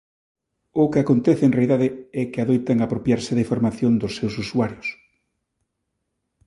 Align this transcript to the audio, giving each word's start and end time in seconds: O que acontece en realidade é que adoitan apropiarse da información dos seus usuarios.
O 0.81 0.83
que 0.91 0.99
acontece 1.01 1.43
en 1.45 1.55
realidade 1.57 1.87
é 2.21 2.23
que 2.31 2.39
adoitan 2.41 2.77
apropiarse 2.79 3.31
da 3.33 3.43
información 3.45 3.91
dos 4.01 4.15
seus 4.17 4.33
usuarios. 4.43 4.87